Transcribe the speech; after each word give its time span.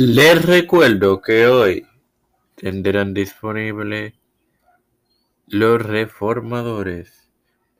Les 0.00 0.40
recuerdo 0.44 1.20
que 1.20 1.48
hoy 1.48 1.84
tendrán 2.54 3.14
disponible 3.14 4.14
los 5.48 5.82
reformadores. 5.82 7.28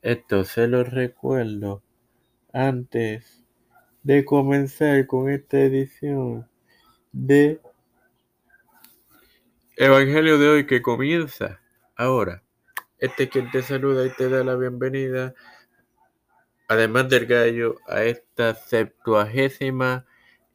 Esto 0.01 0.43
se 0.43 0.67
los 0.67 0.89
recuerdo 0.89 1.81
antes 2.51 3.45
de 4.03 4.25
comenzar 4.25 5.07
con 5.07 5.29
esta 5.29 5.61
edición 5.61 6.45
de 7.13 7.61
Evangelio 9.77 10.37
de 10.37 10.49
hoy 10.49 10.67
que 10.67 10.81
comienza 10.81 11.61
ahora. 11.95 12.43
Este 12.97 13.23
es 13.23 13.29
quien 13.29 13.49
te 13.49 13.61
saluda 13.61 14.05
y 14.05 14.09
te 14.09 14.27
da 14.27 14.43
la 14.43 14.57
bienvenida, 14.57 15.35
además 16.67 17.07
del 17.07 17.27
gallo, 17.27 17.77
a 17.87 18.03
esta 18.03 18.55
septuagésima 18.55 20.05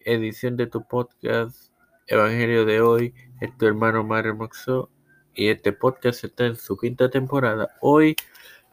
edición 0.04 0.56
de 0.56 0.66
tu 0.66 0.86
podcast 0.86 1.72
Evangelio 2.06 2.64
de 2.64 2.80
hoy. 2.80 3.14
Es 3.40 3.56
tu 3.56 3.66
hermano 3.66 4.04
Mario 4.04 4.34
Moxo 4.34 4.90
y 5.34 5.48
este 5.48 5.72
podcast 5.72 6.24
está 6.24 6.46
en 6.46 6.56
su 6.56 6.76
quinta 6.76 7.10
temporada. 7.10 7.70
Hoy 7.80 8.14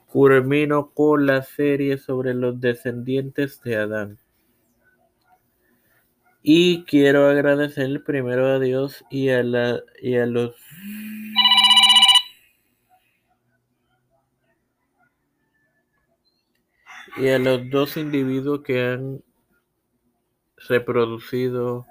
culmino 0.07 0.91
con 0.91 1.25
la 1.25 1.41
serie 1.41 1.97
sobre 1.97 2.33
los 2.33 2.59
descendientes 2.59 3.61
de 3.63 3.77
Adán. 3.77 4.19
Y 6.43 6.83
quiero 6.85 7.27
agradecer 7.27 8.03
primero 8.03 8.47
a 8.47 8.59
Dios 8.59 9.05
y 9.09 9.29
a, 9.29 9.43
la, 9.43 9.79
y 10.01 10.17
a 10.17 10.25
los 10.25 10.55
y 17.17 17.27
a 17.27 17.37
los 17.37 17.69
dos 17.69 17.97
individuos 17.97 18.61
que 18.61 18.83
han 18.83 19.23
reproducido 20.67 21.85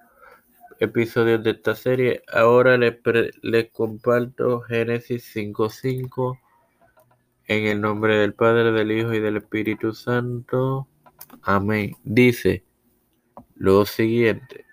episodios 0.79 1.43
de 1.43 1.51
esta 1.51 1.75
serie. 1.75 2.23
Ahora 2.33 2.77
les, 2.77 2.99
les 3.43 3.71
comparto 3.71 4.61
Génesis 4.63 5.35
5.5 5.35 6.39
en 7.47 7.67
el 7.67 7.81
nombre 7.81 8.17
del 8.17 8.35
Padre, 8.35 8.73
del 8.73 8.93
Hijo 8.93 9.13
y 9.13 9.21
del 9.21 9.39
Espíritu 9.39 9.93
Santo. 9.93 10.89
Amén. 11.43 11.97
Dice 12.05 12.65
lo 13.57 13.85
siguiente. 13.85 14.65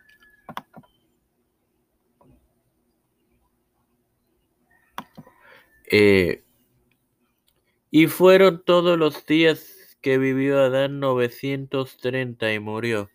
Eh, 5.90 6.44
y 7.90 8.08
fueron 8.08 8.64
todos 8.64 8.98
los 8.98 9.26
días 9.26 9.98
que 10.02 10.18
vivió 10.18 10.60
Adán 10.60 11.00
930 11.00 12.54
y 12.54 12.60
murió. 12.60 13.10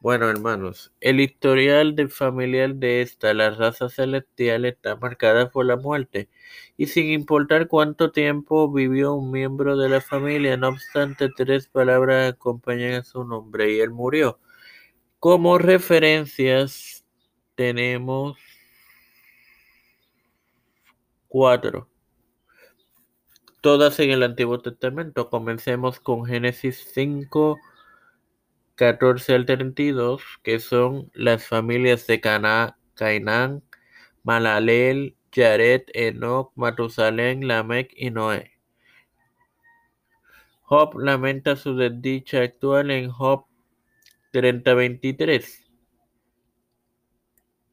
Bueno, 0.00 0.30
hermanos, 0.30 0.92
el 1.00 1.18
historial 1.18 1.96
del 1.96 2.08
familiar 2.08 2.72
de 2.76 3.02
esta, 3.02 3.34
la 3.34 3.50
raza 3.50 3.88
celestial, 3.88 4.64
está 4.64 4.94
marcada 4.94 5.50
por 5.50 5.66
la 5.66 5.76
muerte. 5.76 6.28
Y 6.76 6.86
sin 6.86 7.06
importar 7.10 7.66
cuánto 7.66 8.12
tiempo 8.12 8.70
vivió 8.72 9.14
un 9.14 9.32
miembro 9.32 9.76
de 9.76 9.88
la 9.88 10.00
familia, 10.00 10.56
no 10.56 10.68
obstante, 10.68 11.28
tres 11.36 11.66
palabras 11.66 12.32
acompañan 12.34 12.94
a 12.94 13.04
su 13.04 13.24
nombre 13.24 13.72
y 13.72 13.80
él 13.80 13.90
murió. 13.90 14.38
Como 15.18 15.58
referencias 15.58 17.04
tenemos 17.56 18.38
cuatro. 21.26 21.88
Todas 23.60 23.98
en 23.98 24.10
el 24.12 24.22
Antiguo 24.22 24.60
Testamento. 24.60 25.28
Comencemos 25.28 25.98
con 25.98 26.24
Génesis 26.24 26.88
5 26.94 27.58
14 28.78 29.34
al 29.34 29.44
32, 29.44 30.22
que 30.44 30.60
son 30.60 31.10
las 31.12 31.44
familias 31.44 32.06
de 32.06 32.20
Cana, 32.20 32.78
Cainán, 32.94 33.64
Malalel, 34.22 35.16
Jared, 35.34 35.82
Enoch, 35.94 36.52
Matusalén, 36.54 37.48
Lamec 37.48 37.92
y 37.96 38.10
Noé. 38.10 38.52
Job 40.62 40.96
lamenta 40.96 41.56
su 41.56 41.74
desdicha 41.74 42.42
actual 42.42 42.92
en 42.92 43.10
Job 43.10 43.46
30:23. 44.32 45.68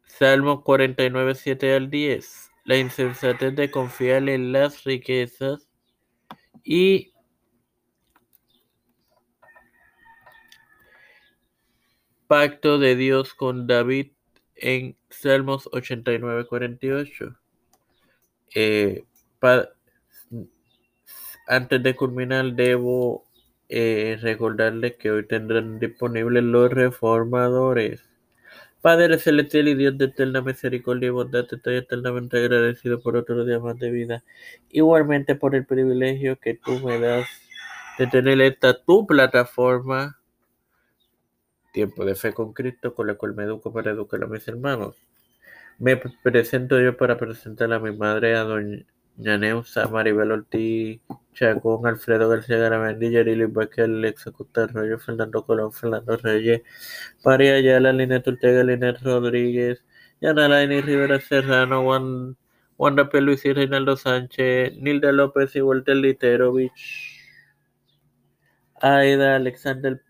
Salmo 0.07 0.63
49, 0.63 1.35
7 1.35 1.75
al 1.75 1.91
10. 1.91 2.49
La 2.63 2.77
insensatez 2.77 3.55
de 3.55 3.69
confiar 3.69 4.27
en 4.27 4.51
las 4.51 4.83
riquezas 4.85 5.69
y 6.63 7.13
pacto 12.28 12.80
de 12.80 12.96
Dios 12.96 13.34
con 13.34 13.68
David 13.68 14.12
en 14.56 14.96
Salmos 15.09 15.69
89, 15.72 16.46
48. 16.46 17.36
Eh, 18.53 19.03
antes 21.47 21.84
de 21.84 21.96
culminar, 21.96 22.53
debo 22.53 23.25
eh, 23.69 24.18
recordarles 24.22 24.96
que 24.96 25.12
hoy 25.12 25.28
tendrán 25.28 25.80
disponibles 25.80 26.44
los 26.44 26.72
reformadores. 26.72 28.03
Padre 28.81 29.18
celestial 29.18 29.68
y 29.68 29.75
Dios 29.75 29.97
de 29.97 30.06
eterna 30.06 30.42
misericordia 30.42 31.07
y 31.07 31.09
bondad, 31.09 31.46
estoy 31.52 31.78
eternamente 31.78 32.38
agradecido 32.38 33.02
por 33.02 33.18
otro 33.18 33.44
día 33.44 33.59
más 33.59 33.80
de 33.80 33.90
vida. 33.90 34.24
Igualmente 34.69 35.36
por 35.36 35.56
el 35.56 35.66
privilegio 35.66 36.38
que 36.40 36.53
tú 36.53 36.80
me 36.80 37.00
das 37.00 37.28
de 37.97 38.07
tener 38.07 38.40
esta 38.42 38.80
tu 38.84 39.07
plataforma 39.07 40.19
Tiempo 41.75 42.06
de 42.06 42.16
fe 42.16 42.34
con 42.34 42.53
Cristo, 42.53 42.96
con 42.96 43.08
la 43.08 43.16
cual 43.16 43.36
me 43.36 43.44
educo 43.44 43.74
para 43.74 43.91
educar 43.91 44.24
a 44.24 44.28
mis 44.28 44.47
hermanos. 44.47 44.96
Me 45.78 45.97
presento 45.97 46.80
yo 46.80 46.96
para 46.96 47.18
presentar 47.18 47.74
a 47.74 47.80
mi 47.80 47.91
madre, 47.91 48.38
a 48.38 48.46
doña 48.46 48.86
Neusa, 49.18 49.86
Maribel 49.90 50.31
Ortiz, 50.31 51.02
Chacón, 51.34 51.86
Alfredo 51.86 52.30
García 52.30 52.59
Garamendi, 52.59 53.12
Yarili 53.12 53.44
Baquel, 53.44 53.97
Alexa 53.97 54.31
Arroyo, 54.56 55.00
Fernando 55.00 55.46
Colón, 55.46 55.74
Fernando 55.74 56.16
Reyes, 56.16 56.62
María 57.25 57.56
Ayala, 57.56 57.92
Linet 57.92 58.25
Ortega, 58.25 58.63
Linet 58.63 59.02
Rodríguez, 59.02 59.84
Yana 60.22 60.47
Laini 60.47 60.80
Rivera 60.80 61.19
Serrano, 61.19 61.84
Juan, 61.84 62.38
Wanda 62.78 63.09
P. 63.09 63.19
Luis 63.19 63.44
y 63.44 63.52
Reinaldo 63.52 63.97
Sánchez, 63.97 64.78
Nilda 64.78 65.12
López 65.12 65.53
y 65.57 65.62
Walter 65.62 65.97
Literovich, 65.97 67.19
Aida, 68.81 69.36
Alexander 69.36 70.02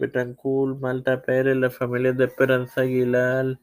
Betancourt, 0.00 0.80
Malta 0.80 1.22
Pérez, 1.22 1.56
las 1.56 1.76
familias 1.76 2.16
de 2.16 2.24
Esperanza 2.24 2.80
Aguilar, 2.80 3.58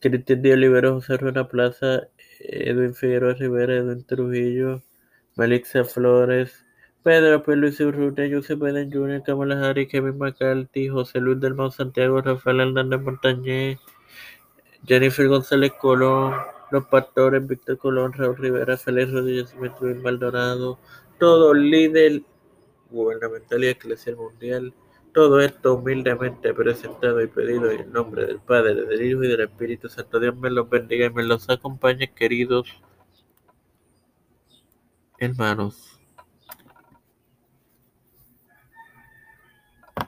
Cristian 0.00 0.42
de 0.42 0.52
Olivero, 0.52 0.94
José 0.94 1.16
Rueda 1.16 1.48
Plaza, 1.48 2.08
Edwin 2.40 2.94
Figueroa 2.94 3.34
Rivera, 3.34 3.76
Edwin 3.76 4.04
Trujillo, 4.04 4.82
Melixia 5.36 5.84
Flores, 5.84 6.64
Pedro 7.02 7.42
P. 7.42 7.56
Luis 7.56 7.80
Urrutia, 7.80 8.28
Joseph 8.30 8.58
Biden 8.58 8.90
Jr., 8.92 9.22
Kamala 9.22 9.60
Harris, 9.60 9.88
Kevin 9.88 10.18
McCarthy, 10.18 10.88
José 10.88 11.20
Luis 11.20 11.40
del 11.40 11.54
Mau 11.54 11.70
Santiago, 11.70 12.20
Rafael 12.20 12.60
Hernández 12.60 13.00
Montañez, 13.00 13.78
Jennifer 14.86 15.28
González 15.28 15.72
Colón, 15.80 16.34
Los 16.70 16.86
Pastores, 16.86 17.46
Víctor 17.46 17.78
Colón, 17.78 18.12
Raúl 18.12 18.36
Rivera, 18.36 18.76
Félix 18.76 19.12
Rodríguez, 19.12 19.54
Luis 19.80 19.96
Maldonado, 20.02 20.78
todo 21.18 21.54
líder 21.54 22.22
gubernamental 22.90 23.64
y 23.64 23.68
eclesial 23.68 24.16
mundial. 24.16 24.74
Todo 25.12 25.40
esto 25.40 25.74
humildemente 25.74 26.52
presentado 26.54 27.22
y 27.22 27.28
pedido 27.28 27.70
en 27.70 27.92
nombre 27.92 28.26
del 28.26 28.40
Padre, 28.40 28.74
del 28.74 29.02
Hijo 29.02 29.22
y 29.24 29.28
del 29.28 29.42
Espíritu 29.42 29.88
Santo. 29.88 30.18
Dios 30.18 30.36
me 30.36 30.50
los 30.50 30.68
bendiga 30.68 31.06
y 31.06 31.10
me 31.10 31.22
los 31.22 31.48
acompañe, 31.48 32.12
queridos 32.12 32.68
hermanos. 35.18 36.00